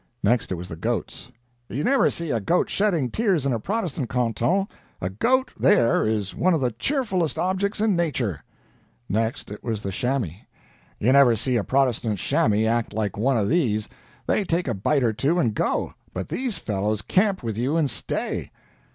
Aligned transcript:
Next 0.23 0.51
it 0.51 0.55
was 0.55 0.67
the 0.67 0.75
goats: 0.75 1.29
"You 1.69 1.83
never 1.83 2.09
see 2.09 2.31
a 2.31 2.39
goat 2.39 2.71
shedding 2.71 3.11
tears 3.11 3.45
in 3.45 3.53
a 3.53 3.59
Protestant 3.59 4.09
canton 4.09 4.67
a 4.99 5.11
goat, 5.11 5.53
there, 5.59 6.07
is 6.07 6.33
one 6.35 6.55
of 6.55 6.59
the 6.61 6.71
cheerfulest 6.71 7.37
objects 7.37 7.79
in 7.79 7.95
nature." 7.95 8.43
Next 9.07 9.51
it 9.51 9.63
was 9.63 9.83
the 9.83 9.91
chamois: 9.91 10.39
"You 10.99 11.11
never 11.11 11.35
see 11.35 11.55
a 11.55 11.63
Protestant 11.63 12.17
chamois 12.17 12.65
act 12.65 12.93
like 12.95 13.15
one 13.15 13.37
of 13.37 13.47
these 13.47 13.87
they 14.25 14.43
take 14.43 14.67
a 14.67 14.73
bite 14.73 15.03
or 15.03 15.13
two 15.13 15.37
and 15.37 15.53
go; 15.53 15.93
but 16.15 16.29
these 16.29 16.57
fellows 16.57 17.03
camp 17.03 17.43
with 17.43 17.55
you 17.55 17.77
and 17.77 17.87
stay." 17.87 18.49